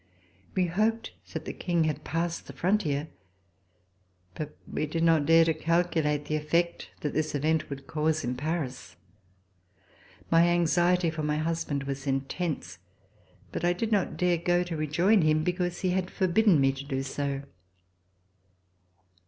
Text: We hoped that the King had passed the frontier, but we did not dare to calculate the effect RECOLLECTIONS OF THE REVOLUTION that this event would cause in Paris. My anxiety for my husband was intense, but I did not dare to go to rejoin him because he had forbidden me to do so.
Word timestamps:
We 0.55 0.65
hoped 0.65 1.11
that 1.31 1.45
the 1.45 1.53
King 1.53 1.83
had 1.83 2.03
passed 2.03 2.47
the 2.47 2.53
frontier, 2.53 3.09
but 4.33 4.57
we 4.67 4.87
did 4.87 5.03
not 5.03 5.27
dare 5.27 5.45
to 5.45 5.53
calculate 5.53 6.25
the 6.25 6.35
effect 6.37 6.89
RECOLLECTIONS 6.95 6.95
OF 6.95 7.01
THE 7.03 7.07
REVOLUTION 7.09 7.13
that 7.13 7.13
this 7.13 7.35
event 7.35 7.69
would 7.69 7.85
cause 7.85 8.23
in 8.23 8.35
Paris. 8.35 8.95
My 10.31 10.47
anxiety 10.47 11.11
for 11.11 11.21
my 11.21 11.37
husband 11.37 11.83
was 11.83 12.07
intense, 12.07 12.79
but 13.51 13.63
I 13.63 13.73
did 13.73 13.91
not 13.91 14.17
dare 14.17 14.39
to 14.39 14.43
go 14.43 14.63
to 14.63 14.75
rejoin 14.75 15.21
him 15.21 15.43
because 15.43 15.81
he 15.81 15.91
had 15.91 16.09
forbidden 16.09 16.59
me 16.59 16.71
to 16.71 16.83
do 16.83 17.03
so. 17.03 17.43